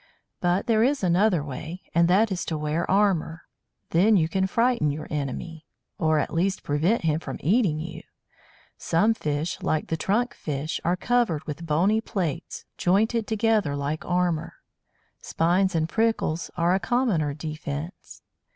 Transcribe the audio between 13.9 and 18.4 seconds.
armour. Spines and prickles are a commoner defence.